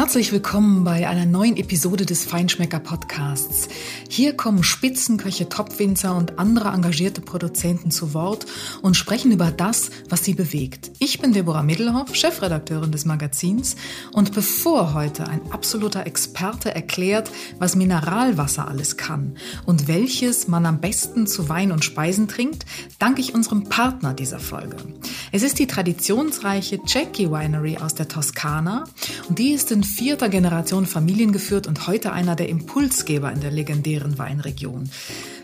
[0.00, 3.68] Herzlich willkommen bei einer neuen Episode des Feinschmecker Podcasts.
[4.20, 8.44] Hier kommen Spitzenköche, Topwinzer und andere engagierte Produzenten zu Wort
[8.82, 10.90] und sprechen über das, was sie bewegt.
[10.98, 13.76] Ich bin Deborah Middelhoff, Chefredakteurin des Magazins
[14.12, 20.82] und bevor heute ein absoluter Experte erklärt, was Mineralwasser alles kann und welches man am
[20.82, 22.66] besten zu Wein und Speisen trinkt,
[22.98, 24.76] danke ich unserem Partner dieser Folge.
[25.32, 28.84] Es ist die traditionsreiche Jackie Winery aus der Toskana
[29.30, 34.09] und die ist in vierter Generation familiengeführt und heute einer der Impulsgeber in der legendären
[34.16, 34.88] Weinregion.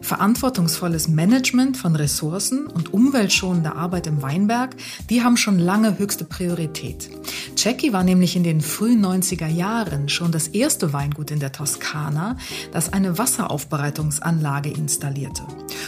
[0.06, 4.77] Verantwortungsvolles Management von Ressourcen und umweltschonende Arbeit im Weinberg,
[5.10, 7.10] die haben schon lange höchste Priorität.
[7.56, 12.37] Jackie war nämlich in den frühen 90er Jahren schon das erste Weingut in der Toskana,
[12.70, 15.42] das eine Wasseraufbereitungsanlage installierte.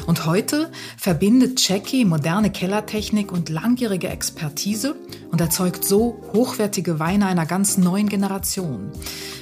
[0.09, 4.97] Und heute verbindet Jackie moderne Kellertechnik und langjährige Expertise
[5.31, 8.91] und erzeugt so hochwertige Weine einer ganz neuen Generation.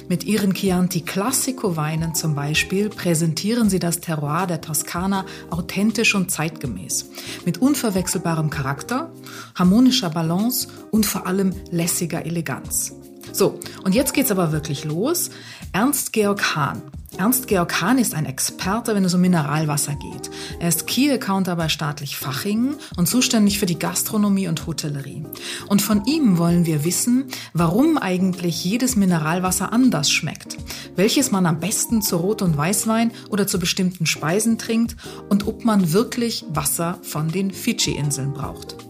[0.09, 6.29] Mit ihren Chianti Classico Weinen zum Beispiel präsentieren sie das Terroir der Toskana authentisch und
[6.29, 7.09] zeitgemäß.
[7.45, 9.11] Mit unverwechselbarem Charakter,
[9.55, 12.93] harmonischer Balance und vor allem lässiger Eleganz.
[13.31, 15.29] So, und jetzt geht's aber wirklich los.
[15.71, 16.81] Ernst Georg Hahn
[17.15, 20.29] Ernst Georg Hahn ist ein Experte, wenn es um Mineralwasser geht.
[20.59, 25.23] Er ist Key Accounter bei staatlich Fachingen und zuständig für die Gastronomie und Hotellerie.
[25.67, 30.57] Und von ihm wollen wir wissen, warum eigentlich jedes Mineralwasser anders schmeckt,
[30.95, 34.97] welches man am besten zu Rot- und Weißwein oder zu bestimmten Speisen trinkt
[35.29, 38.86] und ob man wirklich Wasser von den Fidschi-Inseln braucht.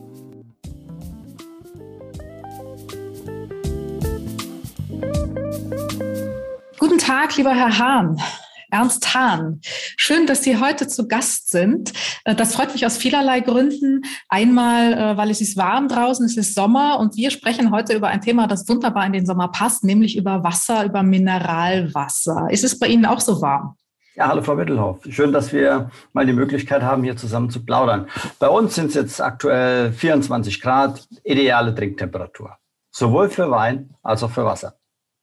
[6.87, 8.17] Guten Tag, lieber Herr Hahn.
[8.71, 9.59] Ernst Hahn.
[9.97, 11.91] Schön, dass Sie heute zu Gast sind.
[12.23, 14.03] Äh, das freut mich aus vielerlei Gründen.
[14.29, 18.07] Einmal, äh, weil es ist warm draußen, es ist Sommer und wir sprechen heute über
[18.07, 22.47] ein Thema, das wunderbar in den Sommer passt, nämlich über Wasser, über Mineralwasser.
[22.51, 23.75] Ist es bei Ihnen auch so warm?
[24.15, 24.99] Ja, hallo Frau Mittelhoff.
[25.09, 28.07] Schön, dass wir mal die Möglichkeit haben, hier zusammen zu plaudern.
[28.39, 32.55] Bei uns sind es jetzt aktuell 24 Grad, ideale Trinktemperatur.
[32.91, 34.75] Sowohl für Wein als auch für Wasser.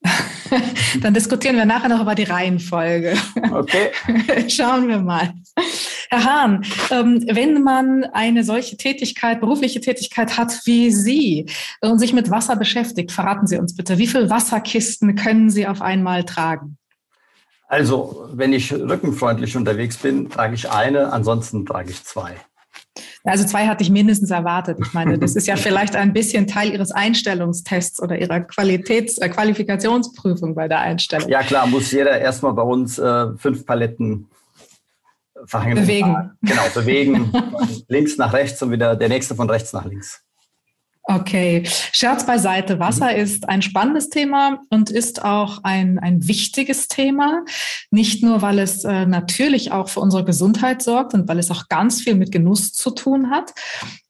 [1.01, 3.15] Dann diskutieren wir nachher noch über die Reihenfolge.
[3.53, 3.91] Okay.
[4.49, 5.35] Schauen wir mal.
[6.11, 11.47] Herr Hahn, ähm, wenn man eine solche Tätigkeit, berufliche Tätigkeit hat wie Sie
[11.81, 15.83] und sich mit Wasser beschäftigt, verraten Sie uns bitte, wie viele Wasserkisten können Sie auf
[15.83, 16.79] einmal tragen?
[17.67, 22.37] Also, wenn ich rückenfreundlich unterwegs bin, trage ich eine, ansonsten trage ich zwei.
[23.27, 24.79] Also zwei hatte ich mindestens erwartet.
[24.85, 29.31] Ich meine, das ist ja vielleicht ein bisschen Teil Ihres Einstellungstests oder Ihrer Qualitäts-, äh,
[29.31, 31.31] Qualifikationsprüfung bei der Einstellung.
[31.31, 34.29] Ja klar, muss jeder erstmal bei uns äh, fünf Paletten.
[35.51, 36.33] Bewegen.
[36.43, 37.33] Genau, bewegen.
[37.61, 40.23] von links nach rechts und wieder der nächste von rechts nach links.
[41.07, 42.79] Okay, Scherz beiseite.
[42.79, 43.21] Wasser mhm.
[43.21, 47.45] ist ein spannendes Thema und ist auch ein, ein wichtiges Thema.
[47.91, 51.69] Nicht nur, weil es äh, natürlich auch für unsere Gesundheit sorgt und weil es auch
[51.69, 53.53] ganz viel mit Genuss zu tun hat,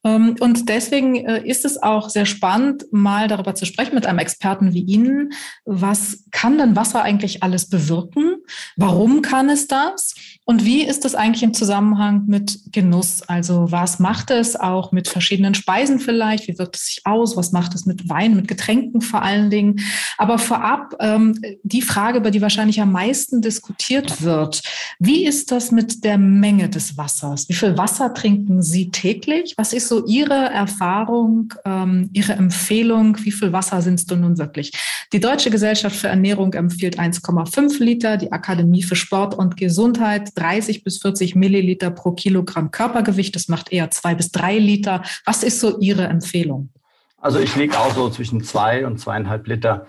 [0.04, 4.18] ähm, und deswegen äh, ist es auch sehr spannend, mal darüber zu sprechen mit einem
[4.18, 5.32] Experten wie Ihnen.
[5.64, 8.36] Was kann denn Wasser eigentlich alles bewirken?
[8.76, 10.14] Warum kann es das?
[10.46, 13.22] Und wie ist das eigentlich im Zusammenhang mit Genuss?
[13.22, 16.48] Also was macht es auch mit verschiedenen Speisen vielleicht?
[16.48, 17.34] Wie wirkt es sich aus?
[17.38, 19.80] Was macht es mit Wein, mit Getränken vor allen Dingen?
[20.18, 24.62] Aber vorab ähm, die Frage, über die wahrscheinlich am meisten diskutiert wird.
[24.98, 27.48] Wie ist das mit der Menge des Wassers?
[27.48, 29.54] Wie viel Wasser trinken Sie täglich?
[29.56, 33.16] Was ist so Ihre Erfahrung, ähm, Ihre Empfehlung?
[33.24, 34.72] Wie viel Wasser sind es denn nun wirklich?
[35.14, 40.84] Die Deutsche Gesellschaft für Ernährung empfiehlt 1,5 Liter, die Akademie für Sport und Gesundheit 30
[40.84, 43.34] bis 40 Milliliter pro Kilogramm Körpergewicht.
[43.34, 45.02] Das macht eher zwei bis drei Liter.
[45.24, 46.70] Was ist so Ihre Empfehlung?
[47.18, 49.86] Also ich liege auch so zwischen zwei und zweieinhalb Liter,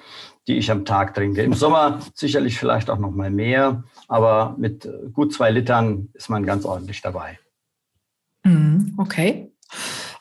[0.48, 1.42] die ich am Tag trinke.
[1.44, 6.46] Im Sommer sicherlich vielleicht auch noch mal mehr, aber mit gut zwei Litern ist man
[6.46, 7.38] ganz ordentlich dabei.
[8.44, 9.52] Mhm, okay.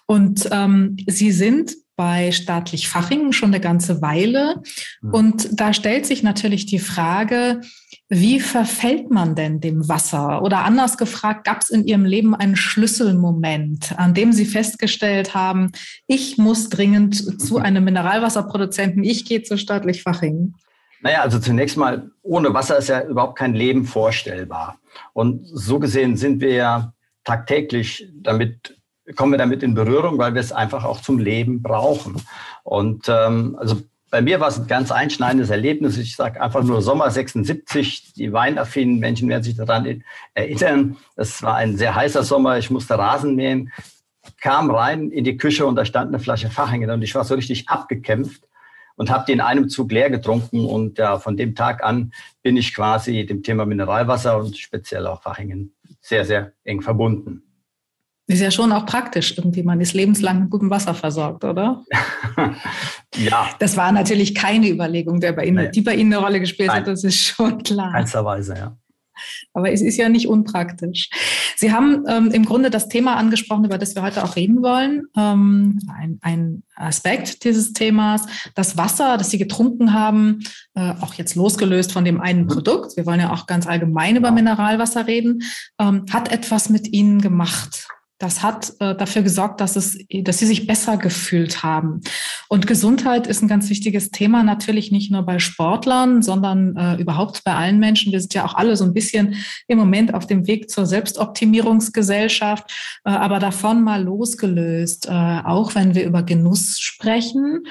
[0.06, 4.62] Und ähm, Sie sind bei staatlich Fachingen schon eine ganze Weile.
[5.00, 5.14] Mhm.
[5.14, 7.60] Und da stellt sich natürlich die Frage,
[8.08, 10.42] wie verfällt man denn dem Wasser?
[10.42, 15.72] Oder anders gefragt, gab es in Ihrem Leben einen Schlüsselmoment, an dem Sie festgestellt haben,
[16.06, 20.54] ich muss dringend zu einem Mineralwasserproduzenten, ich gehe zu staatlich Fachingen?
[21.00, 24.78] Naja, also zunächst mal, ohne Wasser ist ja überhaupt kein Leben vorstellbar.
[25.12, 26.92] Und so gesehen sind wir ja
[27.24, 28.76] tagtäglich damit
[29.16, 32.22] kommen wir damit in Berührung, weil wir es einfach auch zum Leben brauchen.
[32.62, 33.82] Und ähm, also
[34.14, 35.98] bei mir war es ein ganz einschneidendes Erlebnis.
[35.98, 38.12] Ich sage einfach nur Sommer 76.
[38.12, 40.96] Die weinaffinen Menschen werden sich daran erinnern.
[41.16, 42.56] Es war ein sehr heißer Sommer.
[42.58, 43.72] Ich musste Rasen mähen,
[44.40, 47.34] kam rein in die Küche und da stand eine Flasche Fachingen und ich war so
[47.34, 48.44] richtig abgekämpft
[48.94, 50.64] und habe die in einem Zug leer getrunken.
[50.64, 55.22] Und ja, von dem Tag an bin ich quasi dem Thema Mineralwasser und speziell auch
[55.22, 57.43] Fachingen sehr, sehr eng verbunden.
[58.26, 61.84] Ist ja schon auch praktisch, irgendwie man ist lebenslang mit gutem Wasser versorgt, oder?
[63.16, 63.50] ja.
[63.58, 65.70] Das war natürlich keine Überlegung, der bei Ihnen, nee.
[65.70, 66.80] die bei Ihnen eine Rolle gespielt Nein.
[66.80, 67.92] hat, das ist schon klar.
[67.92, 68.76] Keinsterweise, ja.
[69.52, 71.08] Aber es ist ja nicht unpraktisch.
[71.56, 75.02] Sie haben ähm, im Grunde das Thema angesprochen, über das wir heute auch reden wollen.
[75.16, 80.40] Ähm, ein, ein, Aspekt dieses Themas, das Wasser, das Sie getrunken haben,
[80.74, 84.32] äh, auch jetzt losgelöst von dem einen Produkt, wir wollen ja auch ganz allgemein über
[84.32, 85.42] Mineralwasser reden,
[85.78, 87.86] ähm, hat etwas mit Ihnen gemacht
[88.18, 92.00] das hat äh, dafür gesorgt, dass, es, dass sie sich besser gefühlt haben.
[92.48, 97.42] Und Gesundheit ist ein ganz wichtiges Thema, natürlich nicht nur bei Sportlern, sondern äh, überhaupt
[97.44, 98.12] bei allen Menschen.
[98.12, 102.70] Wir sind ja auch alle so ein bisschen im Moment auf dem Weg zur Selbstoptimierungsgesellschaft,
[103.04, 107.62] äh, aber davon mal losgelöst, äh, auch wenn wir über Genuss sprechen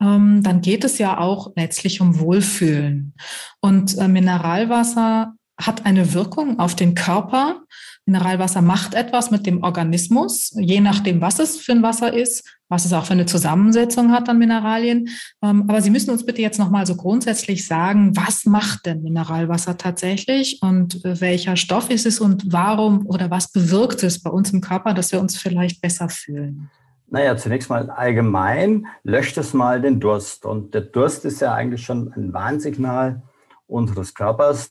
[0.00, 3.14] ähm, dann geht es ja auch letztlich um Wohlfühlen.
[3.60, 7.62] Und äh, Mineralwasser hat eine Wirkung auf den Körper.
[8.06, 12.84] Mineralwasser macht etwas mit dem Organismus, je nachdem, was es für ein Wasser ist, was
[12.84, 15.08] es auch für eine Zusammensetzung hat an Mineralien.
[15.42, 19.76] Ähm, aber Sie müssen uns bitte jetzt nochmal so grundsätzlich sagen, was macht denn Mineralwasser
[19.76, 24.52] tatsächlich und äh, welcher Stoff ist es und warum oder was bewirkt es bei uns
[24.52, 26.70] im Körper, dass wir uns vielleicht besser fühlen?
[27.08, 30.46] Naja, zunächst mal allgemein löscht es mal den Durst.
[30.46, 33.22] Und der Durst ist ja eigentlich schon ein Warnsignal
[33.66, 34.70] unseres Körpers,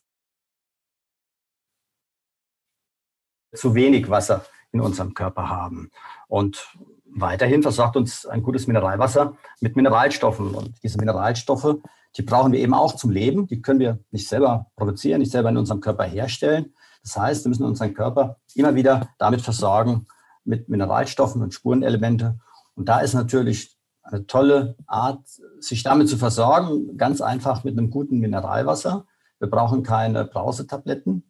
[3.55, 5.89] zu wenig Wasser in unserem Körper haben.
[6.27, 6.67] Und
[7.05, 10.53] weiterhin versorgt uns ein gutes Mineralwasser mit Mineralstoffen.
[10.53, 11.77] Und diese Mineralstoffe,
[12.17, 13.47] die brauchen wir eben auch zum Leben.
[13.47, 16.73] Die können wir nicht selber produzieren, nicht selber in unserem Körper herstellen.
[17.03, 20.07] Das heißt, wir müssen unseren Körper immer wieder damit versorgen
[20.43, 22.39] mit Mineralstoffen und Spurenelemente.
[22.75, 25.21] Und da ist natürlich eine tolle Art,
[25.59, 29.05] sich damit zu versorgen, ganz einfach mit einem guten Mineralwasser.
[29.39, 31.23] Wir brauchen keine Brausetabletten,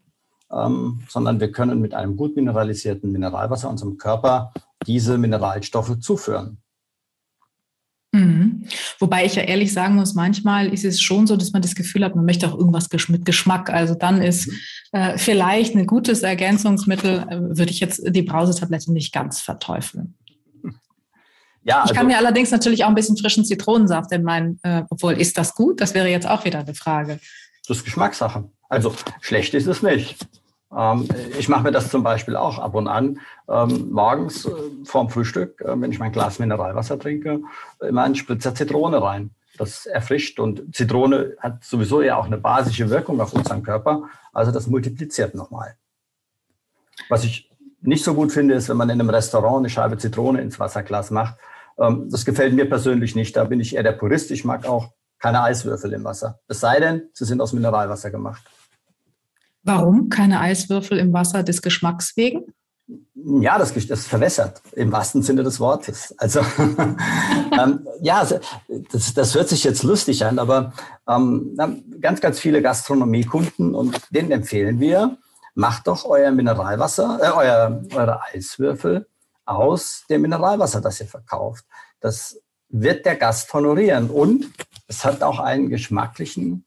[0.51, 4.53] ähm, sondern wir können mit einem gut mineralisierten Mineralwasser unserem Körper
[4.85, 6.57] diese Mineralstoffe zuführen.
[8.15, 8.65] Mhm.
[8.99, 12.05] Wobei ich ja ehrlich sagen muss, manchmal ist es schon so, dass man das Gefühl
[12.05, 13.69] hat, man möchte auch irgendwas mit Geschmack.
[13.69, 14.53] Also dann ist mhm.
[14.93, 20.15] äh, vielleicht ein gutes Ergänzungsmittel, äh, würde ich jetzt die Brausetablette nicht ganz verteufeln.
[21.63, 24.59] Ja, also, ich kann also mir allerdings natürlich auch ein bisschen frischen Zitronensaft in meinen,
[24.61, 25.81] äh, obwohl ist das gut?
[25.81, 27.19] Das wäre jetzt auch wieder eine Frage.
[27.65, 28.49] Das ist Geschmackssache.
[28.69, 30.27] Also schlecht ist es nicht.
[30.75, 31.07] Ähm,
[31.37, 34.51] ich mache mir das zum Beispiel auch ab und an ähm, morgens äh,
[34.83, 37.41] vorm Frühstück, äh, wenn ich mein Glas Mineralwasser trinke,
[37.81, 39.31] immer einen Spritzer Zitrone rein.
[39.57, 44.09] Das erfrischt und Zitrone hat sowieso ja auch eine basische Wirkung auf unseren Körper.
[44.33, 45.75] Also das multipliziert nochmal.
[47.07, 47.49] Was ich
[47.81, 51.11] nicht so gut finde, ist, wenn man in einem Restaurant eine Scheibe Zitrone ins Wasserglas
[51.11, 51.35] macht.
[51.77, 53.37] Ähm, das gefällt mir persönlich nicht.
[53.37, 54.31] Da bin ich eher der Purist.
[54.31, 54.89] Ich mag auch
[55.25, 56.39] keine Eiswürfel im Wasser.
[56.47, 58.43] Es sei denn, sie sind aus Mineralwasser gemacht.
[59.63, 62.53] Warum keine Eiswürfel im Wasser des Geschmacks wegen?
[63.15, 66.13] Ja, das, das verwässert im wahrsten Sinne des Wortes.
[66.19, 68.23] Also ähm, ja,
[68.91, 70.73] das, das hört sich jetzt lustig an, aber
[71.09, 71.57] ähm,
[71.99, 75.17] ganz, ganz viele Gastronomiekunden und denen empfehlen wir,
[75.55, 79.07] macht doch euer Mineralwasser, äh, euer, eure Eiswürfel
[79.43, 81.65] aus dem Mineralwasser, das ihr verkauft.
[81.99, 84.51] Das wird der Gast honorieren und
[84.87, 86.65] es hat auch einen geschmacklichen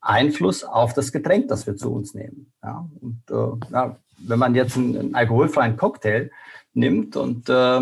[0.00, 2.52] Einfluss auf das Getränk, das wir zu uns nehmen.
[2.62, 6.30] Ja, und äh, ja, wenn man jetzt einen, einen, alkoholfreien Cocktail
[6.72, 7.80] nimmt und äh,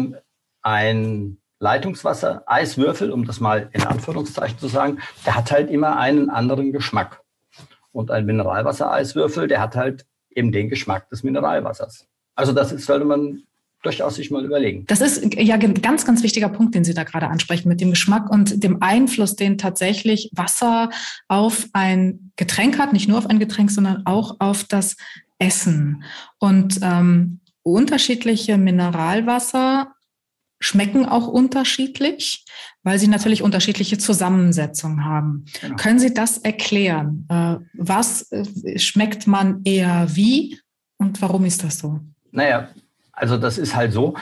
[0.63, 6.31] ein Leitungswasser, Eiswürfel, um das mal in Anführungszeichen zu sagen, der hat halt immer einen
[6.31, 7.23] anderen Geschmack.
[7.93, 12.07] Und ein Mineralwasser-Eiswürfel, der hat halt eben den Geschmack des Mineralwassers.
[12.35, 13.45] Also das ist, sollte man
[13.87, 14.85] durchaus sich mal überlegen.
[14.87, 17.91] Das ist ja ein ganz, ganz wichtiger Punkt, den Sie da gerade ansprechen, mit dem
[17.91, 20.91] Geschmack und dem Einfluss, den tatsächlich Wasser
[21.29, 24.97] auf ein Getränk hat, nicht nur auf ein Getränk, sondern auch auf das
[25.39, 26.05] Essen.
[26.39, 29.93] Und ähm, unterschiedliche Mineralwasser
[30.61, 32.45] schmecken auch unterschiedlich,
[32.83, 35.45] weil sie natürlich unterschiedliche Zusammensetzungen haben.
[35.61, 35.77] Genau.
[35.77, 37.27] Können Sie das erklären?
[37.29, 40.59] Äh, was äh, schmeckt man eher wie
[40.97, 42.01] und warum ist das so?
[42.33, 42.69] Naja,
[43.17, 44.15] also das ist halt so,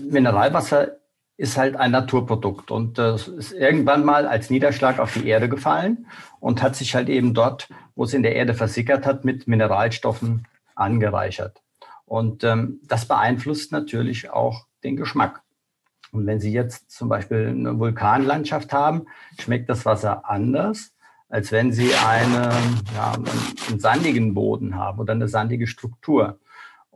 [0.00, 0.98] Mineralwasser
[1.38, 6.06] ist halt ein Naturprodukt und das ist irgendwann mal als Niederschlag auf die Erde gefallen
[6.40, 10.46] und hat sich halt eben dort, wo es in der Erde versickert hat, mit Mineralstoffen
[10.74, 11.62] angereichert.
[12.06, 15.42] Und ähm, das beeinflusst natürlich auch den Geschmack.
[16.12, 19.06] Und wenn Sie jetzt zum Beispiel eine Vulkanlandschaft haben,
[19.38, 20.92] schmeckt das Wasser anders,
[21.28, 22.50] als wenn Sie eine,
[22.94, 23.12] ja,
[23.68, 26.38] einen sandigen Boden haben oder eine sandige Struktur.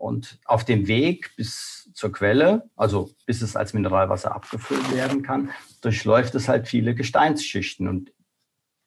[0.00, 5.50] Und auf dem Weg bis zur Quelle, also bis es als Mineralwasser abgefüllt werden kann,
[5.82, 8.10] durchläuft es halt viele Gesteinsschichten und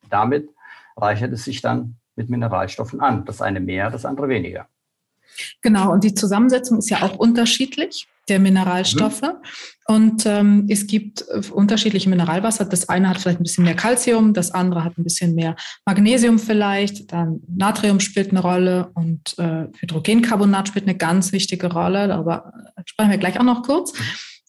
[0.10, 0.50] damit
[0.98, 3.26] reichert es sich dann mit Mineralstoffen an.
[3.26, 4.68] Das eine mehr, das andere weniger.
[5.62, 9.22] Genau, und die Zusammensetzung ist ja auch unterschiedlich der Mineralstoffe.
[9.22, 9.38] Mhm.
[9.86, 12.66] Und ähm, es gibt äh, unterschiedliche Mineralwasser.
[12.66, 16.40] Das eine hat vielleicht ein bisschen mehr Calcium, das andere hat ein bisschen mehr Magnesium
[16.40, 22.08] vielleicht, dann Natrium spielt eine Rolle und äh, Hydrogencarbonat spielt eine ganz wichtige Rolle.
[22.08, 22.54] Darüber
[22.86, 23.94] sprechen wir gleich auch noch kurz.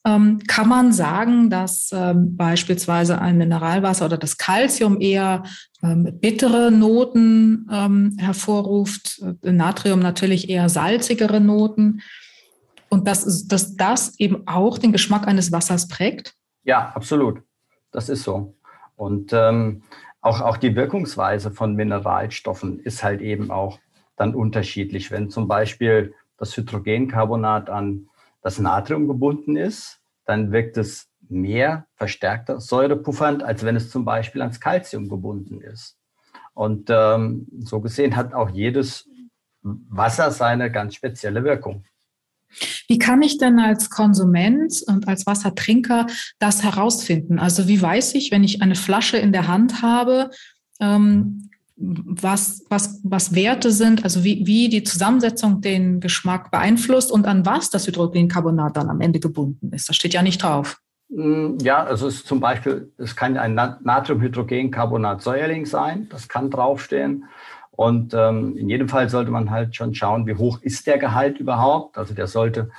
[0.06, 5.44] Ähm, kann man sagen, dass ähm, beispielsweise ein Mineralwasser oder das Calcium eher
[5.82, 12.02] ähm, bittere Noten ähm, hervorruft, äh, Natrium natürlich eher salzigere Noten
[12.90, 16.34] und dass, dass das eben auch den Geschmack eines Wassers prägt?
[16.64, 17.42] Ja, absolut.
[17.90, 18.54] Das ist so.
[18.96, 19.82] Und ähm,
[20.20, 23.78] auch, auch die Wirkungsweise von Mineralstoffen ist halt eben auch
[24.16, 25.10] dann unterschiedlich.
[25.10, 28.08] Wenn zum Beispiel das Hydrogencarbonat an
[28.44, 34.42] das Natrium gebunden ist, dann wirkt es mehr verstärkter säurepuffernd, als wenn es zum Beispiel
[34.42, 35.96] ans Calcium gebunden ist.
[36.52, 39.08] Und ähm, so gesehen hat auch jedes
[39.62, 41.84] Wasser seine ganz spezielle Wirkung.
[42.86, 46.06] Wie kann ich denn als Konsument und als Wassertrinker
[46.38, 47.38] das herausfinden?
[47.38, 50.30] Also wie weiß ich, wenn ich eine Flasche in der Hand habe,
[50.80, 57.26] ähm, was, was, was Werte sind, also wie, wie die Zusammensetzung den Geschmack beeinflusst und
[57.26, 59.88] an was das Hydrogencarbonat dann am Ende gebunden ist.
[59.88, 60.80] Das steht ja nicht drauf.
[61.08, 67.24] Mm, ja, also es ist zum Beispiel, es kann ein Natriumhydrogencarbonat-Säuerling sein, das kann draufstehen.
[67.72, 71.38] Und ähm, in jedem Fall sollte man halt schon schauen, wie hoch ist der Gehalt
[71.38, 71.98] überhaupt.
[71.98, 72.70] Also der sollte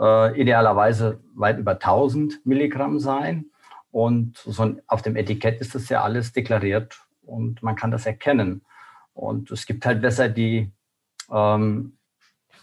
[0.00, 3.44] äh, idealerweise weit über 1000 Milligramm sein.
[3.90, 8.62] Und so auf dem Etikett ist das ja alles deklariert und man kann das erkennen.
[9.12, 10.72] Und es gibt halt Wässer, die
[11.30, 11.98] ähm,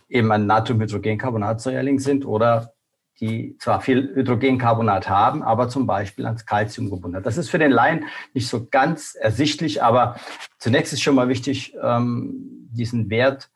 [0.09, 2.73] eben ein Natriumhydrogencarbonatsäuerling sind oder
[3.21, 7.71] die zwar viel Hydrogencarbonat haben, aber zum Beispiel ans Calcium gebunden Das ist für den
[7.71, 10.17] Laien nicht so ganz ersichtlich, aber
[10.57, 13.49] zunächst ist schon mal wichtig, ähm, diesen Wert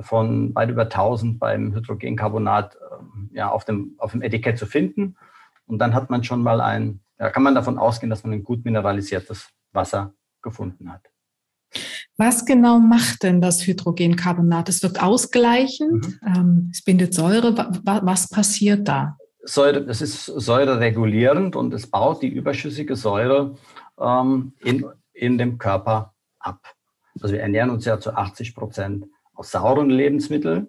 [0.00, 5.16] von weit über 1000 beim Hydrogencarbonat ähm, ja, auf, dem, auf dem Etikett zu finden.
[5.66, 8.44] Und dann hat man schon mal ein, ja, kann man davon ausgehen, dass man ein
[8.44, 10.12] gut mineralisiertes Wasser
[10.46, 11.02] gefunden hat.
[12.16, 14.68] Was genau macht denn das Hydrogencarbonat?
[14.68, 16.34] Es wirkt ausgleichend, mhm.
[16.34, 17.54] ähm, es bindet Säure.
[17.84, 19.18] Was passiert da?
[19.42, 23.56] Säure, es ist säureregulierend und es baut die überschüssige Säure
[24.00, 26.74] ähm, in, in dem Körper ab.
[27.20, 30.68] Also wir ernähren uns ja zu 80 Prozent aus sauren Lebensmitteln,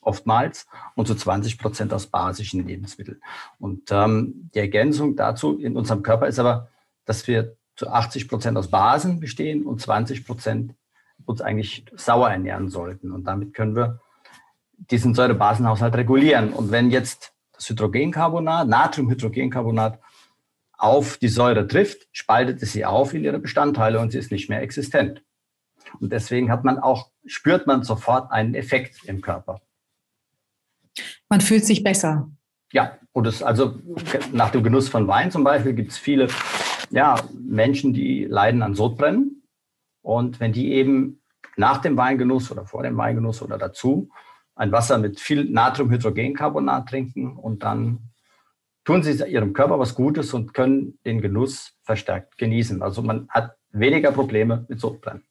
[0.00, 3.20] oftmals, und zu 20 Prozent aus basischen Lebensmitteln.
[3.58, 6.68] Und ähm, die Ergänzung dazu in unserem Körper ist aber,
[7.04, 10.74] dass wir zu 80 Prozent aus Basen bestehen und 20 Prozent
[11.24, 13.10] uns eigentlich sauer ernähren sollten.
[13.10, 14.00] Und damit können wir
[14.76, 16.52] diesen Säurebasenhaushalt regulieren.
[16.52, 19.98] Und wenn jetzt das Hydrogencarbonat, Natriumhydrogencarbonat,
[20.76, 24.50] auf die Säure trifft, spaltet es sie auf in ihre Bestandteile und sie ist nicht
[24.50, 25.22] mehr existent.
[26.00, 29.62] Und deswegen hat man auch, spürt man sofort einen Effekt im Körper.
[31.30, 32.28] Man fühlt sich besser.
[32.72, 33.78] Ja, und es, also
[34.32, 36.28] nach dem Genuss von Wein zum Beispiel gibt es viele
[36.90, 39.42] ja, Menschen, die leiden an Sodbrennen.
[40.02, 41.22] Und wenn die eben
[41.56, 44.10] nach dem Weingenuss oder vor dem Weingenuss oder dazu
[44.54, 48.10] ein Wasser mit viel Natriumhydrogencarbonat trinken und dann
[48.84, 52.82] tun sie ihrem Körper was Gutes und können den Genuss verstärkt genießen.
[52.82, 55.24] Also man hat weniger Probleme mit Sodbrennen.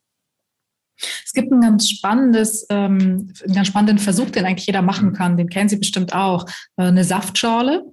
[1.25, 5.13] Es gibt ein ganz spannendes, ähm, einen ganz spannenden Versuch, den eigentlich jeder machen mhm.
[5.13, 5.37] kann.
[5.37, 6.45] Den kennen Sie bestimmt auch.
[6.77, 7.83] Äh, eine Saftschorle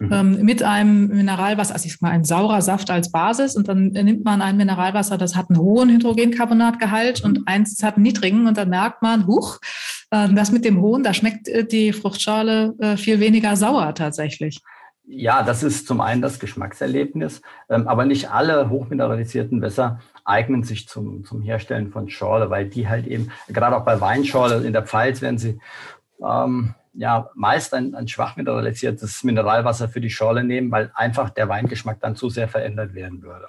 [0.00, 0.12] mhm.
[0.12, 3.88] ähm, mit einem Mineralwasser, also ich sag mal ein saurer Saft als Basis und dann
[3.88, 7.30] nimmt man ein Mineralwasser, das hat einen hohen Hydrogencarbonatgehalt mhm.
[7.30, 9.58] und eins hat einen niedrigen und dann merkt man, huch,
[10.10, 14.60] äh, das mit dem hohen, da schmeckt äh, die Fruchtschale äh, viel weniger sauer tatsächlich.
[15.06, 20.88] Ja, das ist zum einen das Geschmackserlebnis, ähm, aber nicht alle hochmineralisierten Wässer eignen sich
[20.88, 24.86] zum, zum Herstellen von Schorle, weil die halt eben, gerade auch bei Weinschorle in der
[24.86, 25.60] Pfalz werden sie
[26.22, 31.50] ähm, ja meist ein, ein schwach mineralisiertes Mineralwasser für die Schorle nehmen, weil einfach der
[31.50, 33.48] Weingeschmack dann zu sehr verändert werden würde.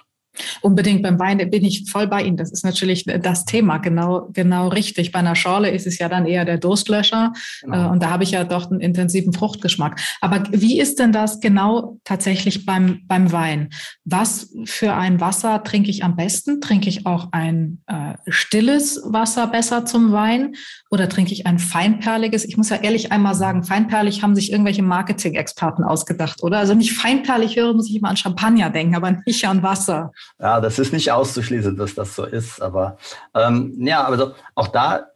[0.60, 2.36] Unbedingt beim Wein bin ich voll bei Ihnen.
[2.36, 5.12] Das ist natürlich das Thema, genau, genau richtig.
[5.12, 7.86] Bei einer Schorle ist es ja dann eher der Durstlöscher genau.
[7.86, 10.00] Äh, und da habe ich ja doch einen intensiven Fruchtgeschmack.
[10.20, 13.70] Aber wie ist denn das genau tatsächlich beim, beim Wein?
[14.04, 16.60] Was für ein Wasser trinke ich am besten?
[16.60, 20.54] Trinke ich auch ein äh, stilles Wasser besser zum Wein
[20.90, 22.44] oder trinke ich ein feinperliges?
[22.44, 26.58] Ich muss ja ehrlich einmal sagen, feinperlig haben sich irgendwelche Marketing-Experten ausgedacht, oder?
[26.58, 30.12] Also ich feinperlig höre, muss ich immer an Champagner denken, aber nicht an Wasser.
[30.38, 32.62] Ja, das ist nicht auszuschließen, dass das so ist.
[32.62, 32.98] Aber
[33.34, 35.06] ähm, ja, also auch da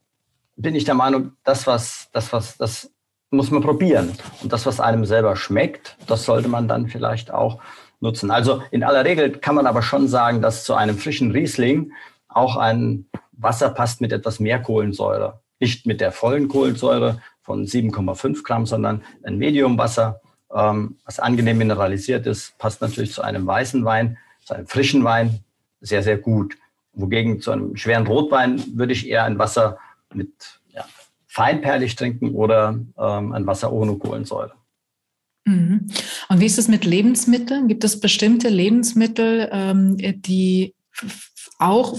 [0.57, 2.91] bin ich der Meinung, das, was, das, was, das
[3.31, 4.12] muss man probieren.
[4.43, 7.61] Und das, was einem selber schmeckt, das sollte man dann vielleicht auch
[8.00, 8.31] nutzen.
[8.31, 11.93] Also in aller Regel kann man aber schon sagen, dass zu einem frischen Riesling
[12.29, 15.41] auch ein Wasser passt mit etwas mehr Kohlensäure.
[15.61, 20.21] Nicht mit der vollen Kohlensäure von 7,5 Gramm, sondern ein Mediumwasser,
[20.55, 25.40] ähm, was angenehm mineralisiert ist, passt natürlich zu einem weißen Wein, zu einem frischen Wein
[25.81, 26.57] sehr, sehr gut.
[26.93, 29.79] Wogegen zu einem schweren Rotwein würde ich eher ein Wasser
[30.12, 30.85] mit ja,
[31.26, 34.52] feinperlig trinken oder ähm, ein Wasser ohne Kohlensäure.
[35.45, 35.87] Mhm.
[36.29, 37.69] Und wie ist es mit Lebensmitteln?
[37.69, 40.75] Gibt es bestimmte Lebensmittel, ähm, die
[41.59, 41.99] auch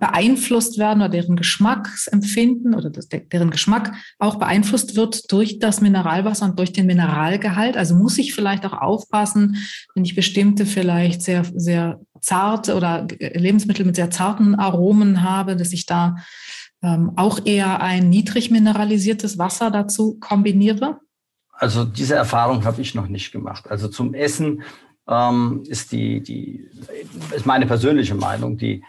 [0.00, 6.46] beeinflusst werden oder deren Geschmacksempfinden oder das, deren Geschmack auch beeinflusst wird durch das Mineralwasser
[6.46, 7.76] und durch den Mineralgehalt.
[7.76, 9.56] Also muss ich vielleicht auch aufpassen,
[9.94, 15.72] wenn ich bestimmte vielleicht sehr, sehr zarte oder Lebensmittel mit sehr zarten Aromen habe, dass
[15.72, 16.16] ich da
[16.82, 20.98] ähm, auch eher ein niedrig mineralisiertes Wasser dazu kombiniere?
[21.52, 23.70] Also diese Erfahrung habe ich noch nicht gemacht.
[23.70, 24.62] Also zum Essen
[25.08, 26.68] ähm, ist die, die,
[27.34, 28.84] ist meine persönliche Meinung, die,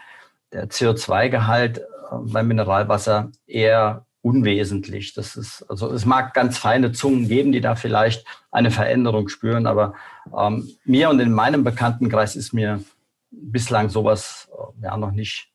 [0.52, 1.82] der CO2-Gehalt äh,
[2.20, 5.12] beim Mineralwasser eher unwesentlich.
[5.12, 9.66] Das ist, also es mag ganz feine Zungen geben, die da vielleicht eine Veränderung spüren,
[9.66, 9.94] aber
[10.36, 12.82] ähm, mir und in meinem Bekanntenkreis ist mir
[13.30, 15.52] bislang sowas äh, ja noch nicht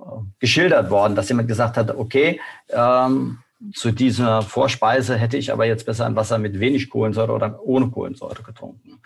[0.00, 0.02] äh,
[0.40, 2.40] geschildert worden, dass jemand gesagt hat, okay,
[2.70, 3.38] ähm,
[3.74, 7.88] zu dieser Vorspeise hätte ich aber jetzt besser ein Wasser mit wenig Kohlensäure oder ohne
[7.88, 9.00] Kohlensäure getrunken.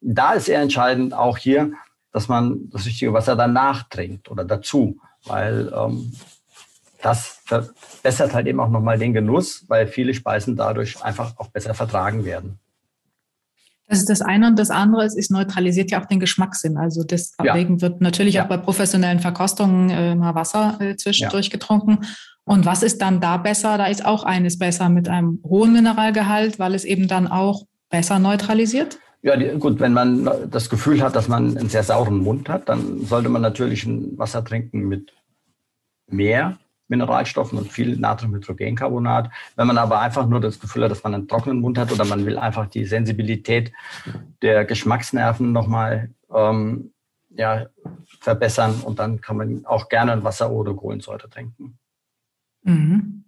[0.00, 1.72] Da ist eher entscheidend auch hier,
[2.12, 6.12] dass man das richtige Wasser danach trinkt oder dazu, weil ähm,
[7.02, 11.74] das verbessert halt eben auch nochmal den Genuss, weil viele Speisen dadurch einfach auch besser
[11.74, 12.58] vertragen werden.
[13.88, 16.76] Das ist das eine und das andere ist, es neutralisiert ja auch den Geschmackssinn.
[16.76, 17.80] Also deswegen ja.
[17.80, 18.44] wird natürlich ja.
[18.44, 21.52] auch bei professionellen Verkostungen äh, mal Wasser äh, zwischendurch ja.
[21.52, 22.00] getrunken.
[22.48, 23.76] Und was ist dann da besser?
[23.76, 28.18] Da ist auch eines besser mit einem hohen Mineralgehalt, weil es eben dann auch besser
[28.18, 28.98] neutralisiert.
[29.20, 32.70] Ja, die, gut, wenn man das Gefühl hat, dass man einen sehr sauren Mund hat,
[32.70, 35.12] dann sollte man natürlich ein Wasser trinken mit
[36.06, 36.56] mehr
[36.86, 39.28] Mineralstoffen und viel Natriumhydrogencarbonat.
[39.56, 42.06] Wenn man aber einfach nur das Gefühl hat, dass man einen trockenen Mund hat oder
[42.06, 43.72] man will einfach die Sensibilität
[44.40, 46.92] der Geschmacksnerven nochmal ähm,
[47.28, 47.66] ja,
[48.20, 51.77] verbessern und dann kann man auch gerne ein Wasser ohne Kohlensäure trinken.
[52.68, 53.18] Mhm.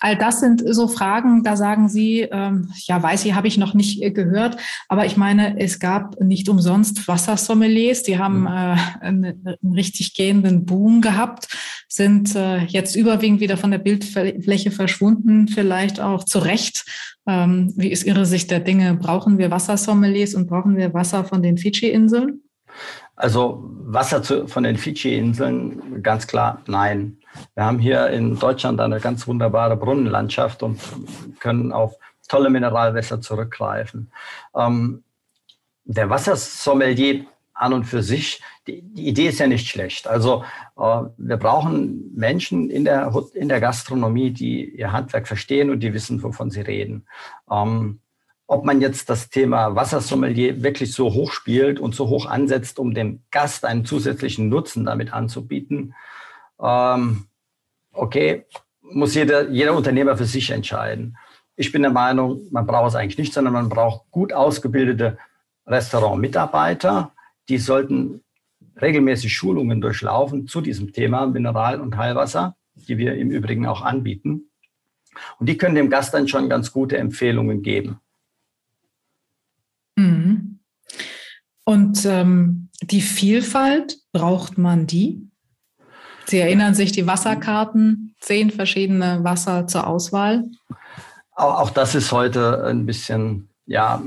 [0.00, 3.72] All das sind so Fragen, da sagen Sie, ähm, ja, weiß ich, habe ich noch
[3.72, 4.58] nicht äh, gehört,
[4.88, 8.46] aber ich meine, es gab nicht umsonst Wassersommeliers, die haben mhm.
[8.46, 11.48] äh, einen, einen, richtig gehenden Boom gehabt,
[11.88, 16.84] sind äh, jetzt überwiegend wieder von der Bildfläche verschwunden, vielleicht auch zu Recht.
[17.26, 18.94] Ähm, wie ist Ihre Sicht der Dinge?
[18.94, 22.42] Brauchen wir Wassersommeliers und brauchen wir Wasser von den Fidschi-Inseln?
[23.16, 27.18] Also Wasser zu, von den Fidschi-Inseln, ganz klar nein.
[27.54, 30.78] Wir haben hier in Deutschland eine ganz wunderbare Brunnenlandschaft und
[31.40, 31.96] können auf
[32.28, 34.10] tolle Mineralwässer zurückgreifen.
[34.54, 35.02] Ähm,
[35.84, 37.24] der Wassersommelier
[37.54, 40.06] an und für sich, die, die, Idee ist ja nicht schlecht.
[40.06, 40.44] Also
[40.76, 45.94] äh, wir brauchen Menschen in der, in der Gastronomie, die ihr Handwerk verstehen und die
[45.94, 47.06] wissen, wovon sie reden.
[47.50, 48.00] Ähm,
[48.46, 52.94] ob man jetzt das Thema Wassersommelier wirklich so hoch spielt und so hoch ansetzt, um
[52.94, 55.94] dem Gast einen zusätzlichen Nutzen damit anzubieten,
[56.60, 57.26] ähm,
[57.92, 58.44] okay,
[58.82, 61.16] muss jeder, jeder Unternehmer für sich entscheiden.
[61.56, 65.18] Ich bin der Meinung, man braucht es eigentlich nicht, sondern man braucht gut ausgebildete
[65.66, 67.12] Restaurantmitarbeiter.
[67.48, 68.22] Die sollten
[68.80, 74.50] regelmäßig Schulungen durchlaufen zu diesem Thema Mineral- und Heilwasser, die wir im Übrigen auch anbieten.
[75.38, 78.00] Und die können dem Gast dann schon ganz gute Empfehlungen geben.
[79.96, 80.60] Mhm.
[81.64, 85.28] Und ähm, die Vielfalt, braucht man die?
[86.26, 90.44] Sie erinnern sich die Wasserkarten, zehn verschiedene Wasser zur Auswahl?
[91.32, 94.02] Auch, auch das ist heute ein bisschen, ja,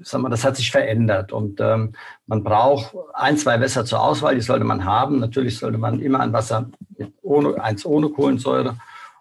[0.00, 1.92] sagen wir, das hat sich verändert und ähm,
[2.26, 5.20] man braucht ein, zwei Wässer zur Auswahl, die sollte man haben.
[5.20, 8.76] Natürlich sollte man immer ein Wasser mit ohne, eins ohne Kohlensäure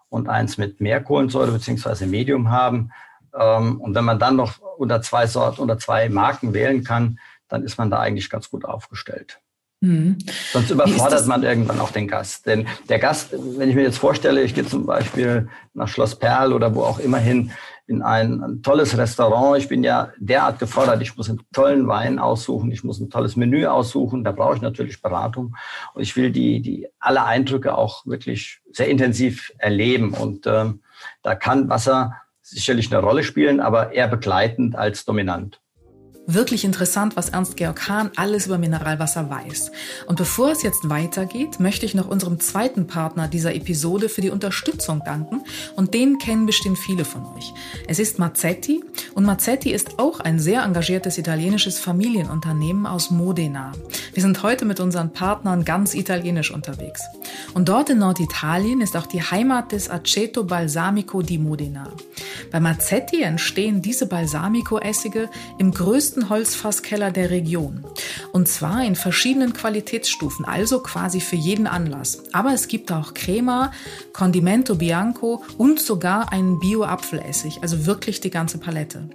[0.10, 2.06] und eins mit mehr Kohlensäure bzw.
[2.06, 2.91] Medium haben.
[3.37, 7.63] Ähm, und wenn man dann noch unter zwei Sorten oder zwei Marken wählen kann, dann
[7.63, 9.39] ist man da eigentlich ganz gut aufgestellt.
[9.83, 10.19] Mhm.
[10.53, 12.45] Sonst überfordert man irgendwann auch den Gast.
[12.45, 16.53] Denn der Gast, wenn ich mir jetzt vorstelle, ich gehe zum Beispiel nach Schloss Perl
[16.53, 17.51] oder wo auch immer hin
[17.87, 19.57] in ein, ein, tolles Restaurant.
[19.57, 23.35] Ich bin ja derart gefordert, ich muss einen tollen Wein aussuchen, ich muss ein tolles
[23.35, 25.55] Menü aussuchen, da brauche ich natürlich Beratung.
[25.95, 30.13] Und ich will die, die alle Eindrücke auch wirklich sehr intensiv erleben.
[30.13, 30.81] Und ähm,
[31.23, 32.13] da kann Wasser
[32.51, 35.61] sicherlich eine Rolle spielen, aber eher begleitend als dominant.
[36.27, 39.71] Wirklich interessant, was Ernst-Georg Hahn alles über Mineralwasser weiß.
[40.05, 44.29] Und bevor es jetzt weitergeht, möchte ich noch unserem zweiten Partner dieser Episode für die
[44.29, 45.41] Unterstützung danken.
[45.75, 47.53] Und den kennen bestimmt viele von euch.
[47.88, 48.84] Es ist Mazzetti.
[49.15, 53.71] Und Mazzetti ist auch ein sehr engagiertes italienisches Familienunternehmen aus Modena.
[54.13, 57.01] Wir sind heute mit unseren Partnern ganz italienisch unterwegs.
[57.55, 61.88] Und dort in Norditalien ist auch die Heimat des Aceto Balsamico di Modena.
[62.51, 67.86] Bei Mazzetti entstehen diese Balsamico-Essige im größten größten Holzfasskeller der Region.
[68.34, 72.24] Und zwar in verschiedenen Qualitätsstufen, also quasi für jeden Anlass.
[72.34, 73.71] Aber es gibt auch Crema,
[74.12, 79.10] Condimento Bianco und sogar einen Bio-Apfelessig, also wirklich die ganze Palette.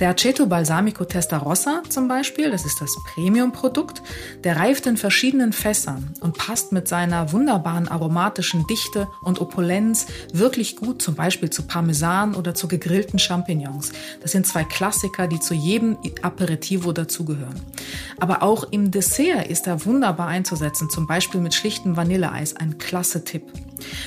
[0.00, 4.02] Der Aceto Balsamico Testarossa zum Beispiel, das ist das Premium-Produkt,
[4.44, 10.76] der reift in verschiedenen Fässern und passt mit seiner wunderbaren aromatischen Dichte und Opulenz wirklich
[10.76, 13.92] gut zum Beispiel zu Parmesan oder zu gegrillten Champignons.
[14.22, 15.98] Das sind zwei Klassiker, die zu jedem
[16.38, 17.60] Aperitivo dazugehören.
[18.20, 23.24] Aber auch im Dessert ist er wunderbar einzusetzen, zum Beispiel mit schlichtem Vanilleeis, ein klasse
[23.24, 23.42] Tipp.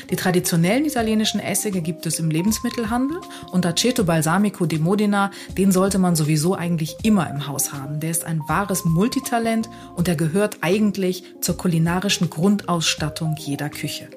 [0.10, 3.20] Die traditionellen italienischen Essige gibt es im Lebensmittelhandel
[3.52, 8.00] und Aceto Balsamico di Modena, den sollte man sowieso eigentlich immer im Haus haben.
[8.00, 14.10] Der ist ein wahres Multitalent und er gehört eigentlich zur kulinarischen Grundausstattung jeder Küche.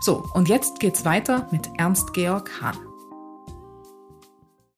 [0.00, 2.89] So, und jetzt geht's weiter mit Ernst Georg Hahn.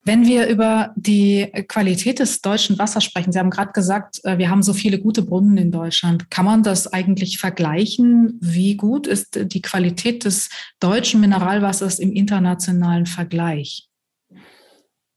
[0.05, 4.49] Wenn wir über die Qualität des deutschen Wassers sprechen, Sie haben gerade gesagt, äh, wir
[4.49, 6.29] haben so viele gute Brunnen in Deutschland.
[6.29, 8.37] Kann man das eigentlich vergleichen?
[8.41, 13.87] Wie gut ist die Qualität des deutschen Mineralwassers im internationalen Vergleich?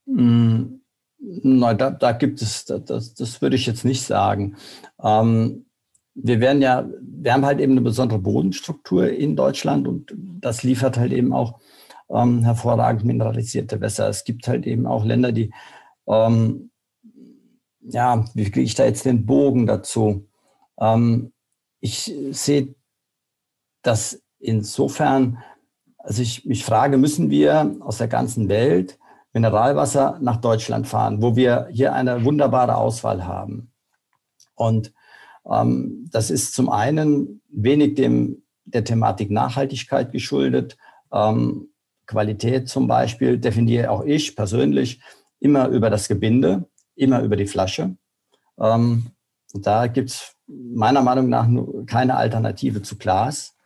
[0.07, 0.81] Mm,
[1.19, 4.57] nein, da, da gibt es, das, das würde ich jetzt nicht sagen.
[5.03, 5.67] Ähm,
[6.15, 10.97] wir werden ja, wir haben halt eben eine besondere Bodenstruktur in Deutschland und das liefert
[10.97, 11.61] halt eben auch
[12.11, 14.09] ähm, hervorragend mineralisierte Wässer.
[14.09, 15.53] Es gibt halt eben auch Länder, die,
[16.07, 16.71] ähm,
[17.81, 20.29] ja, wie kriege ich da jetzt den Bogen dazu?
[20.79, 21.33] Ähm,
[21.81, 22.75] ich sehe
[23.83, 25.43] das insofern,
[25.99, 28.99] also ich mich frage, müssen wir aus der ganzen Welt
[29.33, 33.71] Mineralwasser nach Deutschland fahren, wo wir hier eine wunderbare Auswahl haben?
[34.55, 34.95] Und
[35.45, 40.77] ähm, das ist zum einen wenig dem, der Thematik Nachhaltigkeit geschuldet.
[41.13, 41.69] Ähm,
[42.07, 45.01] Qualität zum Beispiel definiere auch ich persönlich
[45.41, 47.97] immer über das Gebinde, immer über die Flasche.
[48.59, 49.07] Ähm,
[49.55, 51.49] da gibt es meiner Meinung nach
[51.87, 53.57] keine Alternative zu Glas.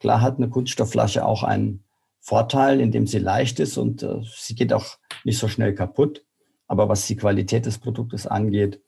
[0.00, 1.84] Klar hat eine Kunststoffflasche auch einen
[2.20, 6.24] Vorteil, indem sie leicht ist und äh, sie geht auch nicht so schnell kaputt.
[6.66, 8.80] Aber was die Qualität des Produktes angeht,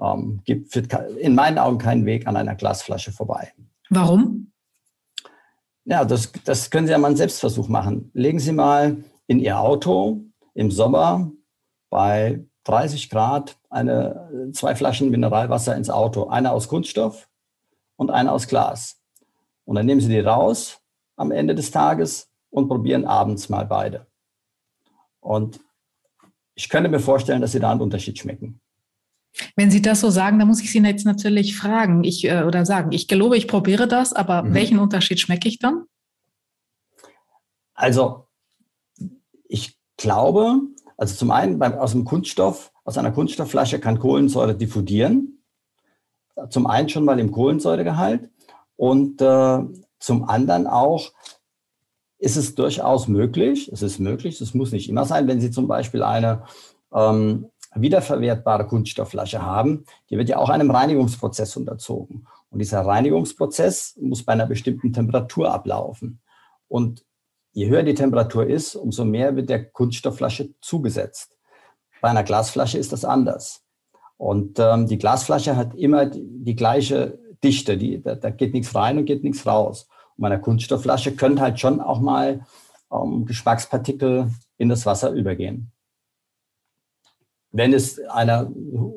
[0.00, 3.52] ähm, gibt in meinen Augen keinen Weg an einer Glasflasche vorbei.
[3.90, 4.51] Warum?
[5.84, 8.10] Ja, das, das können Sie ja mal einen Selbstversuch machen.
[8.14, 11.30] Legen Sie mal in Ihr Auto im Sommer
[11.90, 16.28] bei 30 Grad eine, zwei Flaschen Mineralwasser ins Auto.
[16.28, 17.28] Eine aus Kunststoff
[17.96, 19.00] und eine aus Glas.
[19.64, 20.80] Und dann nehmen Sie die raus
[21.16, 24.06] am Ende des Tages und probieren abends mal beide.
[25.20, 25.60] Und
[26.54, 28.61] ich könnte mir vorstellen, dass Sie da einen Unterschied schmecken.
[29.56, 32.66] Wenn Sie das so sagen, dann muss ich Sie jetzt natürlich fragen ich, äh, oder
[32.66, 34.54] sagen, ich gelobe, ich probiere das, aber mhm.
[34.54, 35.84] welchen Unterschied schmecke ich dann?
[37.74, 38.26] Also,
[39.48, 40.60] ich glaube,
[40.96, 45.42] also zum einen beim, aus dem Kunststoff, aus einer Kunststoffflasche kann Kohlensäure diffundieren.
[46.50, 48.30] Zum einen schon mal im Kohlensäuregehalt
[48.76, 49.58] und äh,
[49.98, 51.12] zum anderen auch
[52.18, 55.66] ist es durchaus möglich, es ist möglich, es muss nicht immer sein, wenn Sie zum
[55.66, 56.44] Beispiel eine
[56.94, 62.26] ähm, wiederverwertbare Kunststoffflasche haben, die wird ja auch einem Reinigungsprozess unterzogen.
[62.50, 66.20] Und dieser Reinigungsprozess muss bei einer bestimmten Temperatur ablaufen.
[66.68, 67.04] Und
[67.52, 71.38] je höher die Temperatur ist, umso mehr wird der Kunststoffflasche zugesetzt.
[72.00, 73.64] Bei einer Glasflasche ist das anders.
[74.18, 77.78] Und ähm, die Glasflasche hat immer die, die gleiche Dichte.
[77.78, 79.88] Die, da, da, geht nichts rein und geht nichts raus.
[80.16, 82.44] Und bei einer Kunststoffflasche können halt schon auch mal
[82.92, 85.72] ähm, Geschmackspartikel in das Wasser übergehen
[87.52, 88.50] wenn es einer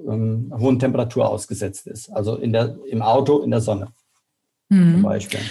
[0.10, 2.10] ähm, hohen Temperatur ausgesetzt ist.
[2.10, 3.90] Also in der, im Auto, in der Sonne
[4.70, 4.94] mhm.
[4.94, 5.42] zum Beispiel.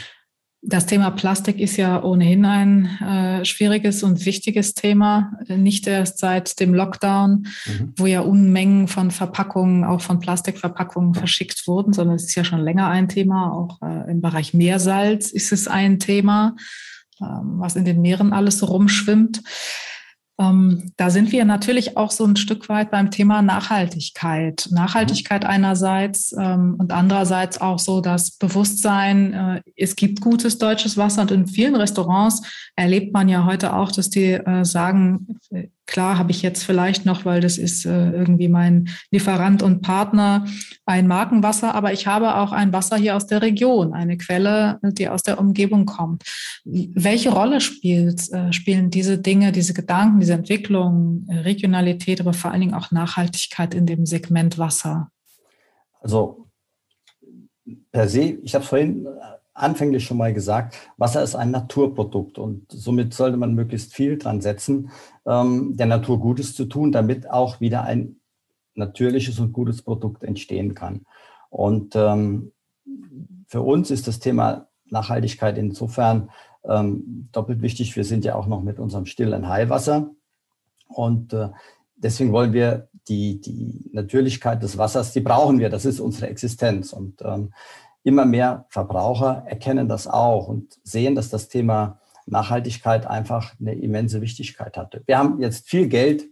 [0.67, 6.59] Das Thema Plastik ist ja ohnehin ein äh, schwieriges und wichtiges Thema, nicht erst seit
[6.59, 7.93] dem Lockdown, mhm.
[7.99, 12.61] wo ja Unmengen von Verpackungen, auch von Plastikverpackungen verschickt wurden, sondern es ist ja schon
[12.61, 13.53] länger ein Thema.
[13.53, 16.57] Auch äh, im Bereich Meersalz ist es ein Thema,
[17.21, 19.43] ähm, was in den Meeren alles so rumschwimmt.
[20.38, 24.68] Ähm, da sind wir natürlich auch so ein Stück weit beim Thema Nachhaltigkeit.
[24.70, 25.51] Nachhaltigkeit mhm.
[25.51, 31.31] einerseits ähm, und andererseits auch so das Bewusstsein, äh, es gibt gutes deutsches Wasser und
[31.31, 32.42] in vielen Restaurants
[32.75, 35.38] erlebt man ja heute auch, dass die äh, sagen,
[35.87, 40.47] Klar habe ich jetzt vielleicht noch, weil das ist äh, irgendwie mein Lieferant und Partner,
[40.87, 45.09] ein Markenwasser, aber ich habe auch ein Wasser hier aus der Region, eine Quelle, die
[45.09, 46.23] aus der Umgebung kommt.
[46.64, 52.62] Welche Rolle spielt, äh, spielen diese Dinge, diese Gedanken, diese Entwicklung, Regionalität, aber vor allen
[52.62, 55.11] Dingen auch Nachhaltigkeit in dem Segment Wasser?
[56.01, 56.49] Also
[57.92, 59.07] per se, ich habe es vorhin
[59.55, 64.40] anfänglich schon mal gesagt, Wasser ist ein Naturprodukt und somit sollte man möglichst viel dran
[64.40, 64.90] setzen,
[65.27, 68.17] ähm, der Natur Gutes zu tun, damit auch wieder ein
[68.75, 71.07] natürliches und gutes Produkt entstehen kann.
[71.49, 72.53] Und ähm,
[73.47, 76.31] für uns ist das Thema Nachhaltigkeit insofern
[76.64, 77.95] ähm, doppelt wichtig.
[77.95, 80.11] Wir sind ja auch noch mit unserem stillen Heilwasser
[80.88, 81.51] und äh,
[81.97, 86.93] deswegen wollen wir die, die Natürlichkeit des Wassers, die brauchen wir, das ist unsere Existenz.
[86.93, 87.53] Und ähm,
[88.05, 94.21] immer mehr Verbraucher erkennen das auch und sehen, dass das Thema Nachhaltigkeit einfach eine immense
[94.21, 95.03] Wichtigkeit hatte.
[95.07, 96.25] Wir haben jetzt viel Geld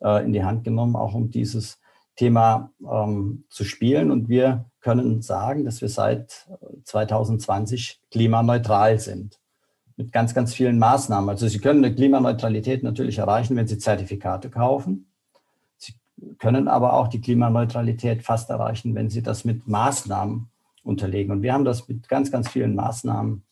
[0.00, 1.78] äh, in die Hand genommen, auch um dieses
[2.16, 4.10] Thema ähm, zu spielen.
[4.10, 6.48] Und wir können sagen, dass wir seit
[6.84, 9.38] 2020 klimaneutral sind.
[9.96, 11.28] Mit ganz, ganz vielen Maßnahmen.
[11.28, 15.10] Also Sie können eine Klimaneutralität natürlich erreichen, wenn Sie Zertifikate kaufen.
[15.76, 15.94] Sie
[16.38, 20.48] können aber auch die Klimaneutralität fast erreichen, wenn Sie das mit Maßnahmen
[20.88, 21.30] unterlegen.
[21.30, 23.44] Und wir haben das mit ganz, ganz vielen Maßnahmen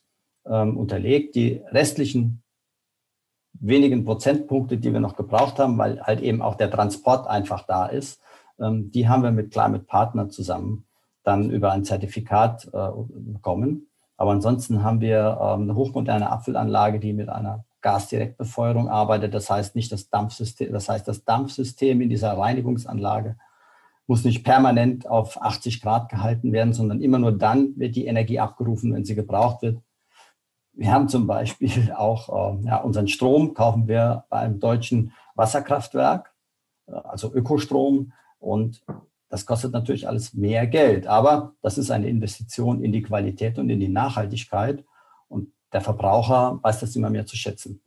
[0.47, 1.35] ähm, unterlegt.
[1.37, 2.43] Die restlichen
[3.53, 7.87] wenigen Prozentpunkte, die wir noch gebraucht haben, weil halt eben auch der Transport einfach da
[7.87, 8.21] ist,
[8.59, 10.87] ähm, die haben wir mit Climate Partner zusammen
[11.23, 13.89] dann über ein Zertifikat äh, bekommen.
[14.17, 19.35] Aber ansonsten haben wir ähm, eine hochmoderne Apfelanlage, die mit einer Gasdirektbefeuerung arbeitet.
[19.35, 23.37] Das heißt nicht das Dampfsystem, das heißt das Dampfsystem in dieser Reinigungsanlage
[24.07, 28.39] muss nicht permanent auf 80 Grad gehalten werden, sondern immer nur dann wird die Energie
[28.39, 29.81] abgerufen, wenn sie gebraucht wird.
[30.73, 36.33] Wir haben zum Beispiel auch äh, ja, unseren Strom, kaufen wir bei einem deutschen Wasserkraftwerk,
[36.87, 38.13] äh, also Ökostrom.
[38.39, 38.85] Und
[39.29, 41.07] das kostet natürlich alles mehr Geld.
[41.07, 44.85] Aber das ist eine Investition in die Qualität und in die Nachhaltigkeit.
[45.29, 47.81] Und der Verbraucher weiß das immer mehr zu schätzen.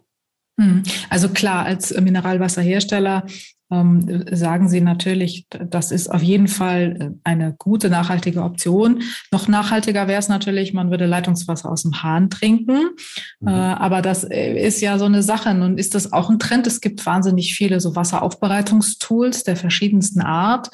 [0.59, 0.83] Hm.
[1.09, 3.25] Also klar, als Mineralwasserhersteller
[3.71, 9.03] ähm, sagen Sie natürlich, das ist auf jeden Fall äh, eine gute, nachhaltige Option.
[9.31, 12.89] Noch nachhaltiger wäre es natürlich, man würde Leitungswasser aus dem Hahn trinken.
[13.39, 13.47] Mhm.
[13.47, 15.53] Äh, aber das äh, ist ja so eine Sache.
[15.53, 16.65] Nun ist das auch ein Trend.
[16.65, 20.71] Es gibt wahnsinnig viele so Wasseraufbereitungstools der verschiedensten Art.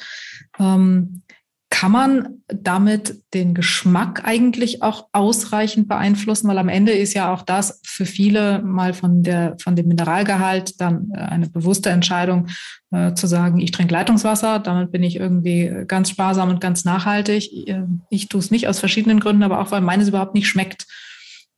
[0.58, 1.22] Ähm,
[1.68, 6.48] kann man damit den Geschmack eigentlich auch ausreichend beeinflussen?
[6.48, 10.80] Weil am Ende ist ja auch das für viele mal von, der, von dem Mineralgehalt
[10.80, 12.46] dann äh, eine bewusste Entscheidung
[12.92, 17.68] äh, zu sagen, ich trinke Leitungswasser, damit bin ich irgendwie ganz sparsam und ganz nachhaltig.
[17.68, 20.86] Äh, ich tue es nicht aus verschiedenen Gründen, aber auch weil meines überhaupt nicht schmeckt.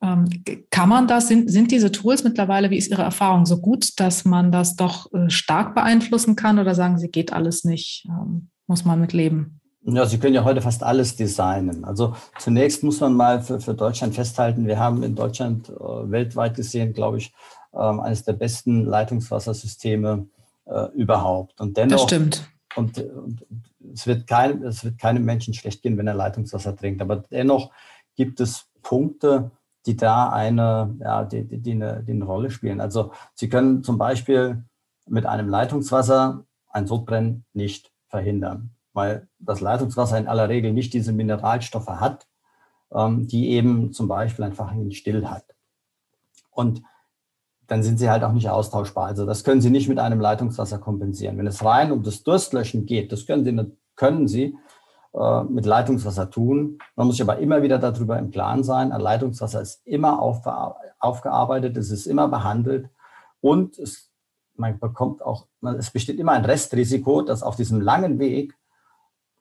[0.00, 0.26] Ähm,
[0.70, 4.24] kann man das, sind, sind diese Tools mittlerweile, wie ist Ihre Erfahrung, so gut, dass
[4.24, 8.84] man das doch äh, stark beeinflussen kann oder sagen Sie, geht alles nicht, ähm, muss
[8.84, 9.60] man mit leben?
[9.94, 11.84] Ja, Sie können ja heute fast alles designen.
[11.84, 15.72] Also zunächst muss man mal für, für Deutschland festhalten, wir haben in Deutschland äh,
[16.10, 17.32] weltweit gesehen, glaube ich,
[17.72, 20.26] äh, eines der besten Leitungswassersysteme
[20.66, 21.58] äh, überhaupt.
[21.60, 22.50] Und dennoch, das stimmt.
[22.76, 23.46] Und, und,
[23.94, 27.00] es, wird kein, es wird keinem Menschen schlecht gehen, wenn er Leitungswasser trinkt.
[27.00, 27.70] Aber dennoch
[28.14, 29.52] gibt es Punkte,
[29.86, 32.82] die da eine, ja, die, die, die, eine, die eine Rolle spielen.
[32.82, 34.64] Also Sie können zum Beispiel
[35.06, 41.12] mit einem Leitungswasser ein Sodbrennen nicht verhindern weil das Leitungswasser in aller Regel nicht diese
[41.12, 42.26] Mineralstoffe hat,
[42.92, 45.44] ähm, die eben zum Beispiel einfach ein Still hat.
[46.50, 46.82] Und
[47.68, 49.06] dann sind sie halt auch nicht austauschbar.
[49.06, 51.38] Also das können Sie nicht mit einem Leitungswasser kompensieren.
[51.38, 54.56] Wenn es rein um das Durstlöschen geht, das können Sie, können Sie
[55.14, 56.78] äh, mit Leitungswasser tun.
[56.96, 61.76] Man muss sich aber immer wieder darüber im Plan sein, ein Leitungswasser ist immer aufgearbeitet,
[61.76, 62.90] es ist immer behandelt
[63.40, 64.10] und es,
[64.56, 65.46] man bekommt auch,
[65.78, 68.57] es besteht immer ein Restrisiko, dass auf diesem langen Weg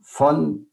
[0.10, 0.68] von,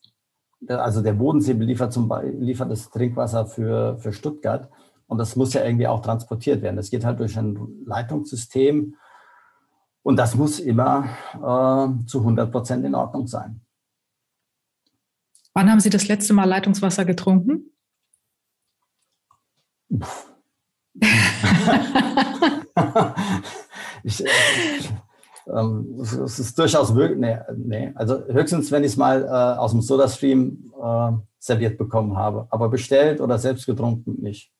[0.68, 4.70] also der Bodensee liefert, zum, liefert das Trinkwasser für, für Stuttgart
[5.09, 6.77] und das muss ja irgendwie auch transportiert werden.
[6.77, 8.94] Das geht halt durch ein Leitungssystem
[10.03, 13.61] und das muss immer äh, zu 100 Prozent in Ordnung sein.
[15.53, 17.73] Wann haben Sie das letzte Mal Leitungswasser getrunken?
[24.05, 24.25] ich,
[25.52, 27.18] ähm, es ist durchaus möglich.
[27.18, 27.92] Nee, nee.
[27.94, 32.46] Also höchstens, wenn ich es mal äh, aus dem Soda-Stream äh, serviert bekommen habe.
[32.50, 34.50] Aber bestellt oder selbst getrunken nicht.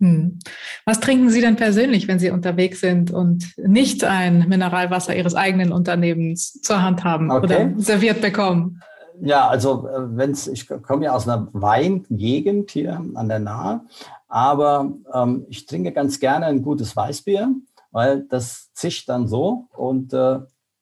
[0.00, 0.40] Hm.
[0.84, 5.72] Was trinken Sie denn persönlich, wenn Sie unterwegs sind und nicht ein Mineralwasser Ihres eigenen
[5.72, 7.44] Unternehmens zur Hand haben okay.
[7.44, 8.80] oder serviert bekommen?
[9.20, 13.82] Ja, also äh, wenn's, ich komme ja aus einer Weingegend hier an der Nahe,
[14.26, 17.54] aber ähm, ich trinke ganz gerne ein gutes Weißbier
[17.94, 19.68] weil das zischt dann so.
[19.76, 20.40] Und äh,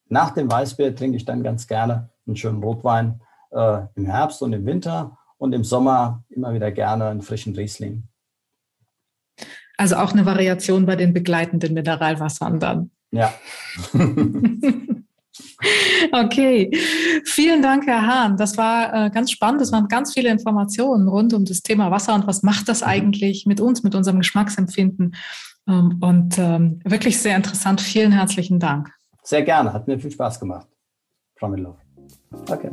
[0.09, 3.21] nach dem Weißbier trinke ich dann ganz gerne einen schönen Rotwein
[3.51, 8.05] äh, im Herbst und im Winter und im Sommer immer wieder gerne einen frischen Riesling.
[9.77, 12.91] Also auch eine Variation bei den begleitenden Mineralwassern dann.
[13.13, 13.33] Ja.
[16.11, 16.71] Okay,
[17.25, 18.37] vielen Dank, Herr Hahn.
[18.37, 19.61] Das war äh, ganz spannend.
[19.61, 22.89] Das waren ganz viele Informationen rund um das Thema Wasser und was macht das mhm.
[22.89, 25.15] eigentlich mit uns, mit unserem Geschmacksempfinden.
[25.69, 27.81] Ähm, und ähm, wirklich sehr interessant.
[27.81, 28.91] Vielen herzlichen Dank.
[29.23, 29.73] Sehr gerne.
[29.73, 30.67] Hat mir viel Spaß gemacht.
[31.37, 31.77] Frau Midloff.
[32.49, 32.71] Okay.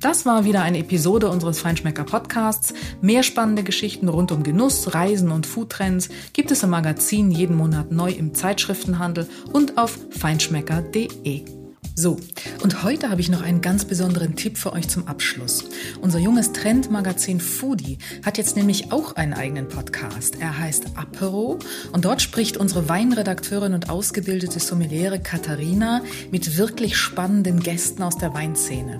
[0.00, 2.74] Das war wieder eine Episode unseres Feinschmecker Podcasts.
[3.00, 7.92] Mehr spannende Geschichten rund um Genuss, Reisen und Foodtrends gibt es im Magazin jeden Monat
[7.92, 11.61] neu im Zeitschriftenhandel und auf feinschmecker.de.
[11.94, 12.16] So,
[12.62, 15.64] und heute habe ich noch einen ganz besonderen Tipp für euch zum Abschluss.
[16.00, 20.40] Unser junges Trendmagazin Foodie hat jetzt nämlich auch einen eigenen Podcast.
[20.40, 21.58] Er heißt Apero
[21.92, 26.00] und dort spricht unsere Weinredakteurin und ausgebildete Sommeliere Katharina
[26.30, 28.98] mit wirklich spannenden Gästen aus der Weinszene.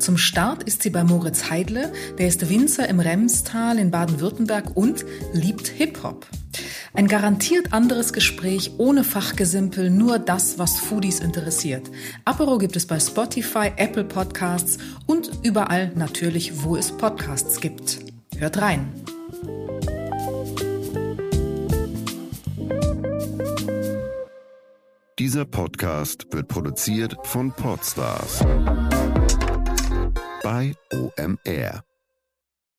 [0.00, 5.04] Zum Start ist sie bei Moritz Heidle, der ist Winzer im Remstal in Baden-Württemberg und
[5.32, 6.26] liebt Hip-Hop.
[6.94, 11.90] Ein garantiert anderes Gespräch ohne Fachgesimpel, nur das, was Foodies interessiert.
[12.32, 17.98] Apero gibt es bei Spotify, Apple Podcasts und überall natürlich, wo es Podcasts gibt.
[18.38, 18.90] Hört rein!
[25.18, 28.42] Dieser Podcast wird produziert von Podstars
[30.42, 31.84] bei OMR.